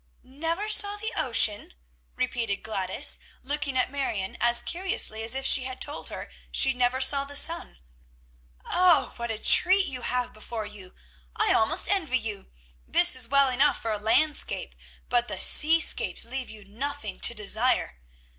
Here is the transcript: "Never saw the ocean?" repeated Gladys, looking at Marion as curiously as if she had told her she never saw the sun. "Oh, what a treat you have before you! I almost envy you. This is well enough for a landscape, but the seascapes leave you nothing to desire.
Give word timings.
"Never 0.23 0.67
saw 0.67 0.95
the 0.97 1.11
ocean?" 1.15 1.75
repeated 2.15 2.63
Gladys, 2.63 3.19
looking 3.43 3.77
at 3.77 3.91
Marion 3.91 4.35
as 4.41 4.63
curiously 4.63 5.21
as 5.21 5.35
if 5.35 5.45
she 5.45 5.65
had 5.65 5.79
told 5.79 6.09
her 6.09 6.31
she 6.51 6.73
never 6.73 6.99
saw 6.99 7.23
the 7.23 7.35
sun. 7.35 7.77
"Oh, 8.65 9.13
what 9.17 9.29
a 9.29 9.37
treat 9.37 9.85
you 9.85 10.01
have 10.01 10.33
before 10.33 10.65
you! 10.65 10.95
I 11.35 11.53
almost 11.53 11.87
envy 11.87 12.17
you. 12.17 12.49
This 12.87 13.15
is 13.15 13.27
well 13.27 13.49
enough 13.51 13.79
for 13.79 13.91
a 13.91 13.99
landscape, 13.99 14.73
but 15.07 15.27
the 15.27 15.39
seascapes 15.39 16.25
leave 16.25 16.49
you 16.49 16.65
nothing 16.65 17.19
to 17.19 17.35
desire. 17.35 17.99